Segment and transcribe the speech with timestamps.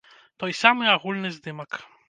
[0.43, 1.83] Той самы агульны здымак.